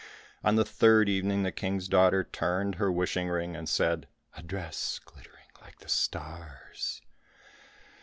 [0.43, 4.97] On the third evening, the King's daughter turned her wishing ring, and said, "A dress
[4.97, 7.03] glittering like the stars."